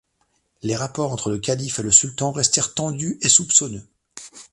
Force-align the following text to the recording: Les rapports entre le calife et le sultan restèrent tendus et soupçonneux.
Les 0.63 0.75
rapports 0.75 1.11
entre 1.11 1.29
le 1.29 1.37
calife 1.37 1.77
et 1.77 1.83
le 1.83 1.91
sultan 1.91 2.31
restèrent 2.31 2.73
tendus 2.73 3.19
et 3.21 3.29
soupçonneux. 3.29 3.87